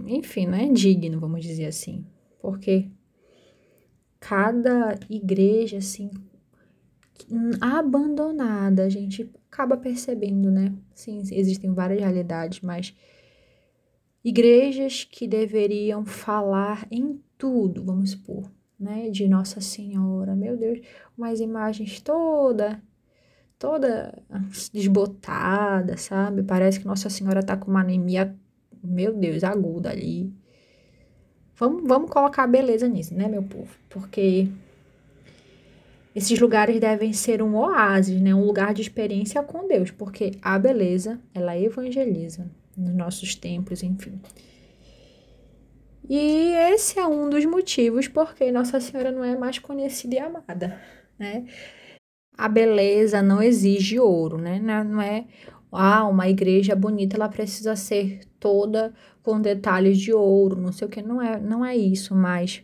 enfim, 0.06 0.46
não 0.46 0.58
é 0.58 0.68
digno, 0.68 1.20
vamos 1.20 1.42
dizer 1.42 1.66
assim. 1.66 2.04
Porque 2.40 2.90
cada 4.20 4.98
igreja, 5.08 5.78
assim, 5.78 6.10
abandonada, 7.60 8.84
a 8.84 8.88
gente 8.88 9.30
acaba 9.50 9.76
percebendo, 9.76 10.50
né? 10.50 10.74
Sim, 10.94 11.18
existem 11.18 11.72
várias 11.72 12.00
realidades, 12.00 12.60
mas 12.60 12.94
igrejas 14.24 15.04
que 15.04 15.28
deveriam 15.28 16.04
falar 16.04 16.86
em 16.90 17.20
tudo, 17.36 17.84
vamos 17.84 18.12
supor, 18.12 18.50
né? 18.78 19.10
De 19.10 19.28
Nossa 19.28 19.60
Senhora, 19.60 20.34
meu 20.34 20.56
Deus, 20.56 20.80
umas 21.16 21.40
imagens 21.40 22.00
toda 22.00 22.82
toda 23.58 24.22
desbotada, 24.72 25.96
sabe? 25.96 26.42
Parece 26.42 26.80
que 26.80 26.86
Nossa 26.86 27.08
Senhora 27.08 27.42
tá 27.42 27.56
com 27.56 27.70
uma 27.70 27.80
anemia, 27.80 28.36
meu 28.86 29.12
Deus, 29.14 29.42
aguda 29.44 29.90
ali. 29.90 30.32
Vamos, 31.56 31.86
vamos 31.86 32.10
colocar 32.10 32.46
beleza 32.46 32.88
nisso, 32.88 33.14
né, 33.14 33.28
meu 33.28 33.42
povo? 33.42 33.76
Porque 33.88 34.48
esses 36.14 36.38
lugares 36.38 36.78
devem 36.78 37.12
ser 37.12 37.42
um 37.42 37.56
oásis, 37.56 38.20
né? 38.20 38.34
Um 38.34 38.44
lugar 38.44 38.72
de 38.72 38.82
experiência 38.82 39.42
com 39.42 39.66
Deus, 39.66 39.90
porque 39.90 40.32
a 40.42 40.58
beleza, 40.58 41.20
ela 41.34 41.58
evangeliza 41.58 42.48
nos 42.76 42.94
nossos 42.94 43.34
templos, 43.34 43.82
enfim. 43.82 44.20
E 46.08 46.52
esse 46.72 46.98
é 46.98 47.06
um 47.06 47.28
dos 47.30 47.44
motivos 47.44 48.06
porque 48.06 48.52
Nossa 48.52 48.78
Senhora 48.78 49.10
não 49.10 49.24
é 49.24 49.36
mais 49.36 49.58
conhecida 49.58 50.14
e 50.14 50.18
amada, 50.18 50.80
né? 51.18 51.46
A 52.36 52.48
beleza 52.48 53.22
não 53.22 53.42
exige 53.42 53.98
ouro, 53.98 54.38
né? 54.38 54.58
Não 54.58 55.00
é, 55.00 55.24
ah, 55.76 56.06
uma 56.06 56.28
igreja 56.28 56.74
bonita, 56.74 57.16
ela 57.16 57.28
precisa 57.28 57.76
ser 57.76 58.20
toda 58.38 58.92
com 59.22 59.40
detalhes 59.40 59.98
de 59.98 60.12
ouro, 60.12 60.60
não 60.60 60.72
sei 60.72 60.86
o 60.86 60.90
que, 60.90 61.02
não 61.02 61.20
é, 61.20 61.40
não 61.40 61.64
é 61.64 61.76
isso, 61.76 62.14
mas 62.14 62.62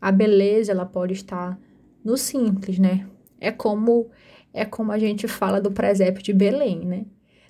a 0.00 0.10
beleza, 0.12 0.72
ela 0.72 0.84
pode 0.84 1.14
estar 1.14 1.58
no 2.04 2.16
simples, 2.16 2.78
né? 2.78 3.06
É 3.40 3.50
como 3.50 4.10
é 4.52 4.64
como 4.64 4.90
a 4.90 4.98
gente 4.98 5.28
fala 5.28 5.60
do 5.60 5.70
presépio 5.70 6.22
de 6.22 6.32
Belém, 6.32 6.80
né? 6.84 7.04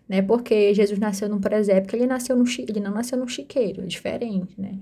né? 0.08 0.22
Porque 0.22 0.72
Jesus 0.74 0.98
nasceu 0.98 1.28
num 1.28 1.40
presépio, 1.40 1.96
ele 1.96 2.06
nasceu 2.06 2.36
no 2.36 2.44
ele 2.58 2.80
não 2.80 2.92
nasceu 2.92 3.18
no 3.18 3.28
chiqueiro, 3.28 3.82
é 3.82 3.86
diferente, 3.86 4.60
né? 4.60 4.78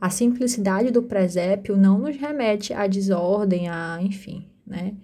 A 0.00 0.10
simplicidade 0.10 0.92
do 0.92 1.02
presépio 1.02 1.76
não 1.76 1.98
nos 1.98 2.16
remete 2.16 2.72
à 2.72 2.86
desordem, 2.86 3.68
a, 3.68 3.98
enfim, 4.00 4.46
né? 4.66 4.94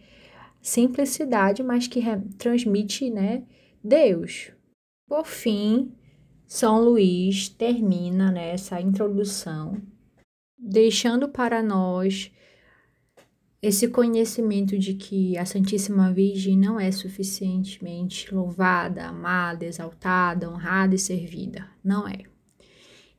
Simplicidade, 0.62 1.62
mas 1.62 1.86
que 1.86 2.00
transmite, 2.38 3.10
né, 3.10 3.42
Deus. 3.84 4.50
Por 5.06 5.26
fim, 5.26 5.92
São 6.46 6.82
Luís 6.82 7.50
termina 7.50 8.32
né, 8.32 8.52
essa 8.52 8.80
introdução, 8.80 9.76
deixando 10.58 11.28
para 11.28 11.62
nós 11.62 12.32
esse 13.60 13.88
conhecimento 13.88 14.78
de 14.78 14.94
que 14.94 15.36
a 15.36 15.44
Santíssima 15.44 16.10
Virgem 16.10 16.56
não 16.56 16.80
é 16.80 16.90
suficientemente 16.90 18.34
louvada, 18.34 19.04
amada, 19.04 19.66
exaltada, 19.66 20.50
honrada 20.50 20.94
e 20.94 20.98
servida. 20.98 21.68
Não 21.82 22.08
é. 22.08 22.20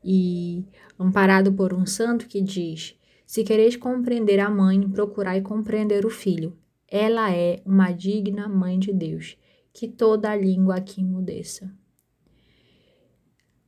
E 0.03 0.65
amparado 0.99 1.53
por 1.53 1.73
um 1.73 1.85
santo 1.85 2.27
que 2.27 2.41
diz: 2.41 2.95
Se 3.25 3.43
quereis 3.43 3.75
compreender 3.75 4.39
a 4.39 4.49
mãe, 4.49 4.81
procurai 4.89 5.41
compreender 5.41 6.05
o 6.05 6.09
filho. 6.09 6.57
Ela 6.87 7.31
é 7.31 7.61
uma 7.65 7.91
digna 7.91 8.47
mãe 8.47 8.77
de 8.77 8.93
Deus, 8.93 9.35
que 9.75 9.89
toda 9.89 10.31
a 10.31 10.35
língua 10.35 10.77
aqui 10.77 11.03
mudeça. 11.03 11.69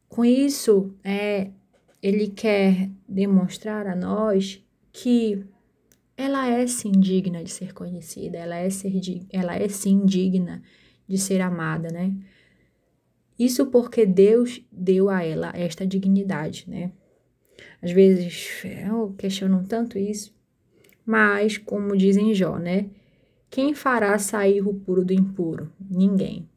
Com 0.07 0.23
isso, 0.23 0.95
é, 1.03 1.51
ele 2.01 2.29
quer 2.29 2.89
demonstrar 3.05 3.85
a 3.85 3.93
nós 3.93 4.65
que 4.93 5.45
ela 6.15 6.47
é 6.47 6.65
sim 6.65 6.93
digna 6.93 7.43
de 7.43 7.51
ser 7.51 7.73
conhecida, 7.73 8.37
ela 8.37 8.55
é, 8.55 8.69
ser, 8.69 8.93
ela 9.29 9.53
é 9.53 9.67
sim 9.67 10.05
digna 10.05 10.63
de 11.05 11.17
ser 11.17 11.41
amada, 11.41 11.89
né? 11.89 12.15
Isso 13.37 13.67
porque 13.67 14.05
Deus 14.05 14.65
deu 14.71 15.09
a 15.09 15.25
ela 15.25 15.51
esta 15.53 15.85
dignidade, 15.85 16.63
né? 16.69 16.93
Às 17.81 17.91
vezes 17.91 18.63
eu 18.63 19.13
questiono 19.17 19.65
tanto 19.67 19.99
isso, 19.99 20.33
mas 21.05 21.57
como 21.57 21.97
dizem 21.97 22.33
Jó, 22.33 22.57
né? 22.57 22.89
Quem 23.49 23.73
fará 23.73 24.17
sair 24.17 24.61
o 24.61 24.73
puro 24.73 25.03
do 25.03 25.13
impuro? 25.13 25.71
Ninguém. 25.89 26.47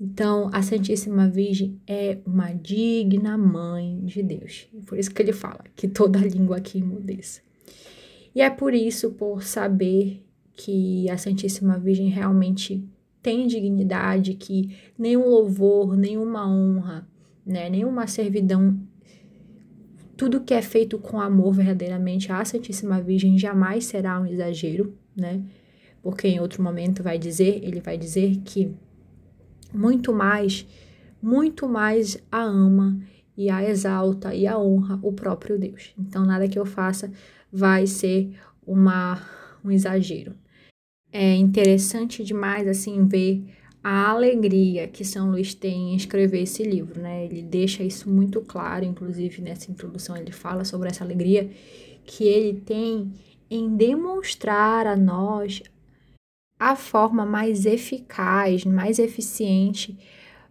Então, 0.00 0.50
a 0.52 0.62
Santíssima 0.62 1.28
Virgem 1.28 1.80
é 1.86 2.18
uma 2.26 2.52
digna 2.52 3.36
mãe 3.38 4.00
de 4.04 4.22
Deus. 4.22 4.68
Por 4.86 4.98
isso 4.98 5.10
que 5.10 5.22
ele 5.22 5.32
fala 5.32 5.64
que 5.74 5.88
toda 5.88 6.18
língua 6.18 6.58
aqui 6.58 6.78
emudeça. 6.78 7.40
E 8.34 8.42
é 8.42 8.50
por 8.50 8.74
isso, 8.74 9.12
por 9.12 9.42
saber 9.42 10.22
que 10.54 11.08
a 11.08 11.16
Santíssima 11.16 11.78
Virgem 11.78 12.08
realmente 12.08 12.86
tem 13.22 13.46
dignidade, 13.46 14.34
que 14.34 14.76
nenhum 14.98 15.26
louvor, 15.28 15.96
nenhuma 15.96 16.46
honra, 16.46 17.08
né, 17.44 17.70
nenhuma 17.70 18.06
servidão, 18.06 18.78
tudo 20.16 20.40
que 20.40 20.54
é 20.54 20.62
feito 20.62 20.98
com 20.98 21.20
amor 21.20 21.52
verdadeiramente 21.52 22.30
à 22.30 22.44
Santíssima 22.44 23.00
Virgem 23.00 23.38
jamais 23.38 23.84
será 23.84 24.20
um 24.20 24.26
exagero, 24.26 24.96
né? 25.14 25.42
Porque 26.06 26.28
em 26.28 26.38
outro 26.38 26.62
momento 26.62 27.02
vai 27.02 27.18
dizer, 27.18 27.64
ele 27.64 27.80
vai 27.80 27.98
dizer 27.98 28.36
que 28.44 28.72
muito 29.74 30.14
mais, 30.14 30.64
muito 31.20 31.68
mais 31.68 32.16
a 32.30 32.44
ama 32.44 32.96
e 33.36 33.50
a 33.50 33.68
exalta 33.68 34.32
e 34.32 34.46
a 34.46 34.56
honra 34.56 35.00
o 35.02 35.12
próprio 35.12 35.58
Deus. 35.58 35.92
Então 35.98 36.24
nada 36.24 36.46
que 36.46 36.56
eu 36.56 36.64
faça 36.64 37.10
vai 37.52 37.88
ser 37.88 38.30
uma, 38.64 39.20
um 39.64 39.72
exagero. 39.72 40.32
É 41.12 41.34
interessante 41.34 42.22
demais 42.22 42.68
assim 42.68 43.04
ver 43.08 43.44
a 43.82 44.08
alegria 44.08 44.86
que 44.86 45.04
São 45.04 45.32
Luís 45.32 45.54
tem 45.54 45.92
em 45.92 45.96
escrever 45.96 46.42
esse 46.42 46.62
livro, 46.62 47.00
né? 47.00 47.24
Ele 47.24 47.42
deixa 47.42 47.82
isso 47.82 48.08
muito 48.08 48.40
claro, 48.42 48.84
inclusive 48.84 49.42
nessa 49.42 49.72
introdução 49.72 50.16
ele 50.16 50.30
fala 50.30 50.64
sobre 50.64 50.88
essa 50.88 51.02
alegria 51.02 51.50
que 52.04 52.22
ele 52.22 52.60
tem 52.60 53.12
em 53.50 53.76
demonstrar 53.76 54.86
a 54.86 54.94
nós 54.94 55.64
a 56.58 56.74
forma 56.74 57.26
mais 57.26 57.66
eficaz, 57.66 58.64
mais 58.64 58.98
eficiente 58.98 59.98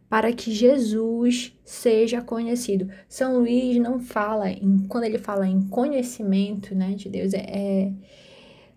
para 0.10 0.32
que 0.32 0.52
Jesus 0.52 1.58
seja 1.64 2.22
conhecido. 2.22 2.90
São 3.10 3.40
Luís 3.40 3.78
não 3.78 4.00
fala, 4.00 4.50
em, 4.50 4.86
quando 4.88 5.04
ele 5.04 5.18
fala 5.18 5.48
em 5.48 5.62
conhecimento 5.64 6.76
né, 6.76 6.94
de 6.94 7.10
Deus, 7.10 7.34
é, 7.34 7.40
é 7.40 7.92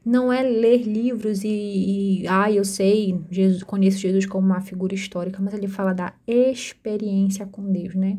não 0.05 0.33
é 0.33 0.43
ler 0.43 0.83
livros 0.85 1.45
e, 1.45 2.23
e, 2.23 2.29
ah, 2.29 2.51
eu 2.51 2.65
sei, 2.65 3.21
Jesus, 3.31 3.63
conheço 3.63 3.99
Jesus 3.99 4.25
como 4.25 4.47
uma 4.47 4.61
figura 4.63 4.95
histórica, 4.95 5.39
mas 5.43 5.53
ele 5.53 5.69
fala 5.69 5.93
da 5.93 6.15
experiência 6.27 7.45
com 7.45 7.71
Deus, 7.71 7.95
né? 7.95 8.19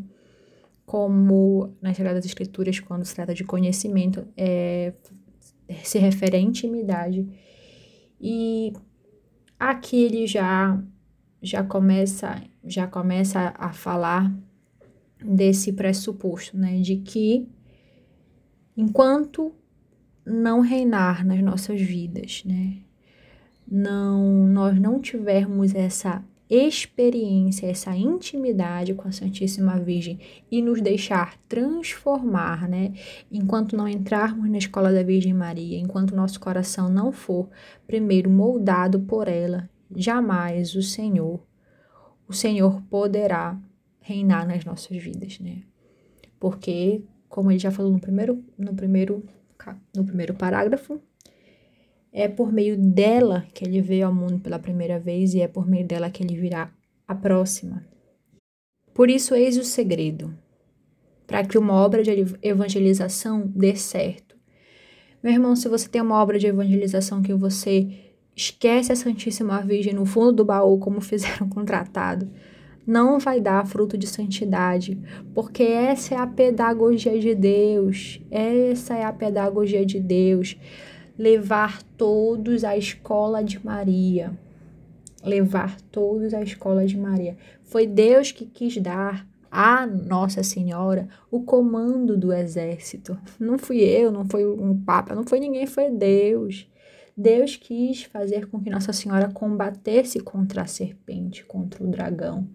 Como 0.86 1.74
nas 1.82 1.98
Sagradas 1.98 2.26
Escrituras, 2.26 2.80
quando 2.80 3.06
se 3.06 3.16
trata 3.16 3.34
de 3.34 3.44
conhecimento, 3.44 4.28
é, 4.38 4.94
se 5.84 5.98
refere 5.98 6.38
à 6.38 6.40
intimidade. 6.40 7.28
E 8.22 8.74
aqui 9.60 9.98
ele 10.04 10.26
já 10.26 10.82
já 11.42 11.64
começa 11.64 12.42
já 12.64 12.88
começa 12.88 13.54
a 13.58 13.72
falar 13.74 14.34
desse 15.24 15.74
pressuposto, 15.74 16.58
né, 16.58 16.80
de 16.80 16.98
que 16.98 17.48
enquanto 18.76 19.54
não 20.26 20.62
reinar 20.62 21.26
nas 21.26 21.42
nossas 21.42 21.82
vidas, 21.82 22.44
né, 22.46 22.78
não 23.70 24.48
nós 24.48 24.80
não 24.80 25.00
tivermos 25.00 25.76
essa 25.76 26.24
experiência, 26.50 27.68
essa 27.68 27.96
intimidade 27.96 28.94
com 28.94 29.08
a 29.08 29.12
Santíssima 29.12 29.80
Virgem 29.80 30.20
e 30.52 30.62
nos 30.62 30.82
deixar 30.82 31.38
transformar, 31.48 32.68
né? 32.68 32.94
Enquanto 33.32 33.76
não 33.76 33.88
entrarmos 33.88 34.50
na 34.50 34.58
escola 34.58 34.92
da 34.92 35.04
Virgem 35.04 35.34
Maria, 35.34 35.78
enquanto 35.78 36.16
nosso 36.16 36.40
coração 36.40 36.90
não 36.90 37.12
for 37.12 37.50
primeiro 37.86 38.30
moldado 38.30 39.00
por 39.00 39.28
ela, 39.28 39.70
jamais 39.96 40.74
o 40.76 40.82
Senhor 40.82 41.40
o 42.30 42.34
Senhor 42.34 42.84
poderá 42.84 43.60
reinar 44.00 44.48
nas 44.48 44.64
nossas 44.64 44.96
vidas, 44.98 45.40
né? 45.40 45.64
Porque, 46.40 47.04
como 47.28 47.50
ele 47.52 47.58
já 47.58 47.72
falou 47.72 47.92
no 47.92 48.00
primeiro, 48.00 48.46
no 48.56 48.76
primeiro, 48.76 49.26
no 49.96 50.06
primeiro 50.06 50.36
parágrafo, 50.36 51.02
é 52.12 52.28
por 52.28 52.52
meio 52.52 52.78
dela 52.78 53.46
que 53.54 53.64
ele 53.64 53.82
veio 53.82 54.08
ao 54.08 54.14
mundo 54.14 54.40
pela 54.40 54.60
primeira 54.60 55.00
vez 55.00 55.34
e 55.34 55.42
é 55.42 55.48
por 55.48 55.68
meio 55.68 55.86
dela 55.86 56.10
que 56.10 56.24
ele 56.24 56.36
virá 56.36 56.72
a 57.08 57.16
próxima. 57.16 57.86
Por 58.94 59.10
isso, 59.10 59.34
eis 59.34 59.58
o 59.58 59.64
segredo, 59.64 60.34
para 61.26 61.46
que 61.46 61.58
uma 61.58 61.74
obra 61.74 62.04
de 62.04 62.12
evangelização 62.42 63.50
dê 63.56 63.76
certo. 63.76 64.36
Meu 65.22 65.34
irmão, 65.34 65.56
se 65.56 65.70
você 65.70 65.88
tem 65.88 66.02
uma 66.02 66.22
obra 66.22 66.40
de 66.40 66.48
evangelização 66.48 67.22
que 67.22 67.34
você 67.34 67.88
esquece 68.36 68.92
a 68.92 68.96
Santíssima 68.96 69.62
Virgem 69.62 69.94
no 69.94 70.06
fundo 70.06 70.32
do 70.32 70.46
baú, 70.46 70.78
como 70.80 71.00
fizeram 71.02 71.48
com 71.50 71.62
o 71.62 71.66
tratado, 71.66 72.30
não 72.86 73.20
vai 73.20 73.40
dar 73.40 73.68
fruto 73.68 73.98
de 73.98 74.08
santidade, 74.08 74.98
porque 75.34 75.62
essa 75.62 76.16
é 76.16 76.18
a 76.18 76.26
pedagogia 76.26 77.20
de 77.20 77.36
Deus, 77.36 78.20
essa 78.32 78.96
é 78.96 79.04
a 79.04 79.14
pedagogia 79.14 79.86
de 79.86 80.00
Deus. 80.00 80.58
Levar 81.20 81.84
todos 81.98 82.64
à 82.64 82.78
escola 82.78 83.44
de 83.44 83.64
Maria. 83.64 84.32
Levar 85.22 85.80
todos 85.92 86.34
à 86.34 86.42
escola 86.42 86.86
de 86.86 86.98
Maria. 86.98 87.38
Foi 87.66 87.86
Deus 87.86 88.32
que 88.32 88.46
quis 88.46 88.78
dar 88.78 89.28
a 89.52 89.86
Nossa 89.86 90.44
Senhora 90.44 91.10
o 91.30 91.42
comando 91.42 92.16
do 92.16 92.32
exército. 92.32 93.20
Não 93.38 93.58
fui 93.58 93.82
eu, 93.82 94.14
não 94.14 94.26
foi 94.30 94.46
um 94.46 94.80
papa, 94.80 95.14
não 95.14 95.26
foi 95.26 95.42
ninguém, 95.42 95.68
foi 95.68 95.90
Deus. 95.90 96.70
Deus 97.18 97.58
quis 97.58 98.04
fazer 98.04 98.48
com 98.48 98.62
que 98.62 98.70
Nossa 98.70 98.94
Senhora 98.94 99.30
combatesse 99.30 100.22
contra 100.22 100.62
a 100.62 100.68
serpente, 100.68 101.44
contra 101.44 101.84
o 101.84 101.88
dragão. 101.88 102.48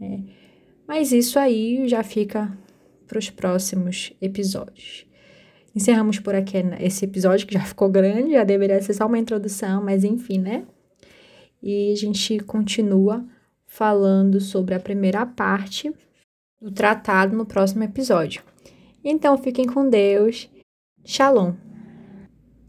Né? 0.00 0.24
Mas 0.88 1.12
isso 1.12 1.38
aí 1.38 1.86
já 1.86 2.02
fica 2.02 2.56
para 3.06 3.18
os 3.18 3.28
próximos 3.28 4.14
episódios. 4.18 5.06
Encerramos 5.74 6.18
por 6.18 6.34
aqui 6.34 6.58
esse 6.80 7.04
episódio 7.04 7.46
que 7.46 7.54
já 7.54 7.64
ficou 7.64 7.88
grande, 7.88 8.32
já 8.32 8.44
deveria 8.44 8.80
ser 8.82 8.92
só 8.94 9.06
uma 9.06 9.18
introdução, 9.18 9.82
mas 9.82 10.04
enfim, 10.04 10.38
né? 10.38 10.64
E 11.62 11.92
a 11.92 11.96
gente 11.96 12.38
continua 12.40 13.24
falando 13.66 14.40
sobre 14.40 14.74
a 14.74 14.80
primeira 14.80 15.24
parte 15.24 15.92
do 16.60 16.70
tratado 16.70 17.36
no 17.36 17.46
próximo 17.46 17.82
episódio. 17.84 18.42
Então 19.02 19.38
fiquem 19.38 19.66
com 19.66 19.88
Deus. 19.88 20.48
Shalom. 21.04 21.71